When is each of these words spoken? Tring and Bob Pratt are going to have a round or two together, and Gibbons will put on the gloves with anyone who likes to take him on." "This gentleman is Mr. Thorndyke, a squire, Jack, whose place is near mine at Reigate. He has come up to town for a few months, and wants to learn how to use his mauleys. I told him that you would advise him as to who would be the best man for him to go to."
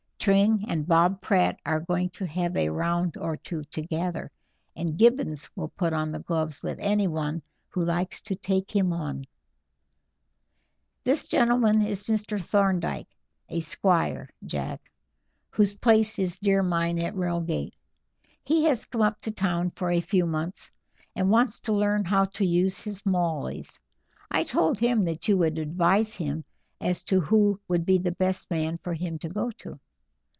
Tring 0.21 0.65
and 0.67 0.85
Bob 0.87 1.19
Pratt 1.19 1.59
are 1.65 1.79
going 1.79 2.11
to 2.11 2.27
have 2.27 2.55
a 2.55 2.69
round 2.69 3.17
or 3.17 3.35
two 3.35 3.63
together, 3.63 4.29
and 4.75 4.95
Gibbons 4.95 5.49
will 5.55 5.69
put 5.69 5.93
on 5.93 6.11
the 6.11 6.19
gloves 6.21 6.61
with 6.61 6.77
anyone 6.79 7.41
who 7.69 7.83
likes 7.83 8.21
to 8.21 8.35
take 8.35 8.69
him 8.69 8.93
on." 8.93 9.25
"This 11.03 11.27
gentleman 11.27 11.81
is 11.81 12.03
Mr. 12.03 12.39
Thorndyke, 12.39 13.09
a 13.49 13.61
squire, 13.61 14.29
Jack, 14.45 14.91
whose 15.49 15.73
place 15.73 16.19
is 16.19 16.39
near 16.43 16.61
mine 16.61 16.99
at 16.99 17.15
Reigate. 17.15 17.73
He 18.43 18.65
has 18.65 18.85
come 18.85 19.01
up 19.01 19.19
to 19.21 19.31
town 19.31 19.71
for 19.71 19.89
a 19.89 20.01
few 20.01 20.27
months, 20.27 20.71
and 21.15 21.31
wants 21.31 21.59
to 21.61 21.73
learn 21.73 22.05
how 22.05 22.25
to 22.25 22.45
use 22.45 22.83
his 22.83 23.03
mauleys. 23.07 23.81
I 24.29 24.43
told 24.43 24.77
him 24.77 25.03
that 25.05 25.27
you 25.27 25.35
would 25.39 25.57
advise 25.57 26.13
him 26.13 26.45
as 26.79 27.01
to 27.05 27.21
who 27.21 27.59
would 27.67 27.87
be 27.87 27.97
the 27.97 28.11
best 28.11 28.51
man 28.51 28.77
for 28.83 28.93
him 28.93 29.17
to 29.17 29.27
go 29.29 29.49
to." 29.49 29.79